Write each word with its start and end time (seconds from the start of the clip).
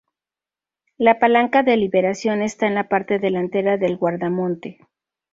La 0.97 1.19
palanca 1.19 1.61
de 1.61 1.77
liberación 1.77 2.41
está 2.41 2.65
en 2.65 2.73
la 2.73 2.89
parte 2.89 3.19
delantera 3.19 3.77
del 3.77 3.97
guardamonte. 3.97 4.79